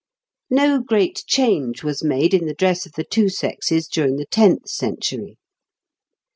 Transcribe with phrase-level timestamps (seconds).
[0.49, 4.67] No great change was made in the dress of the two sexes during the tenth
[4.67, 5.37] century.